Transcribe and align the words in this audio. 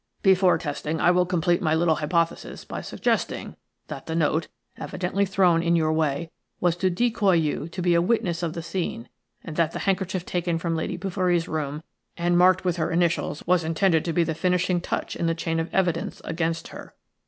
"Before 0.23 0.57
testing, 0.57 0.99
I 0.99 1.11
will 1.11 1.27
complete 1.27 1.61
my 1.61 1.75
little 1.75 1.97
hypothesis 1.97 2.65
by 2.65 2.81
suggesting 2.81 3.55
that 3.85 4.07
the 4.07 4.15
note, 4.15 4.47
evidently 4.75 5.27
thrown 5.27 5.61
in 5.61 5.75
your 5.75 5.93
way, 5.93 6.31
was 6.59 6.75
to 6.77 6.89
decoy 6.89 7.33
you 7.35 7.67
to 7.69 7.83
be 7.83 7.93
a 7.93 8.01
witness 8.01 8.41
of 8.41 8.53
the 8.53 8.63
scene, 8.63 9.09
and 9.43 9.55
that 9.57 9.73
the 9.73 9.77
handkerchief 9.81 10.25
taken 10.25 10.57
from 10.57 10.75
Lady 10.75 10.97
Bouverie's 10.97 11.47
room 11.47 11.83
and 12.17 12.35
marked 12.35 12.65
with 12.65 12.77
her 12.77 12.89
initials 12.89 13.45
was 13.45 13.63
intended 13.63 14.03
to 14.05 14.11
be 14.11 14.23
the 14.23 14.33
finishing 14.33 14.81
touch 14.81 15.15
in 15.15 15.27
the 15.27 15.35
chain 15.35 15.59
of 15.59 15.71
evidence 15.71 16.19
against 16.25 16.69
her. 16.69 16.95